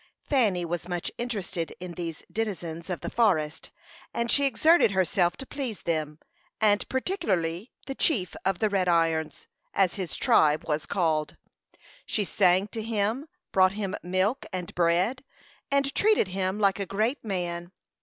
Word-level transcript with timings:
Fanny 0.23 0.65
was 0.65 0.87
much 0.87 1.11
interested 1.19 1.75
in 1.79 1.91
these 1.91 2.23
denizens 2.33 2.89
of 2.89 3.01
the 3.01 3.09
forest, 3.11 3.69
and 4.15 4.31
she 4.31 4.45
exerted 4.45 4.89
herself 4.89 5.37
to 5.37 5.45
please 5.45 5.81
them, 5.83 6.17
and 6.59 6.89
particularly 6.89 7.71
the 7.85 7.93
chief 7.93 8.35
of 8.43 8.57
the 8.57 8.67
Red 8.67 8.87
Irons, 8.87 9.45
as 9.75 9.93
his 10.01 10.15
tribe 10.17 10.67
was 10.67 10.87
called. 10.87 11.37
She 12.07 12.25
sang 12.25 12.67
to 12.69 12.81
him, 12.81 13.27
brought 13.51 13.73
him 13.73 13.95
milk 14.01 14.43
and 14.51 14.73
bread, 14.73 15.23
and 15.69 15.93
treated 15.93 16.29
him 16.29 16.57
like 16.57 16.79
a 16.79 16.87
great 16.87 17.23
man. 17.23 17.71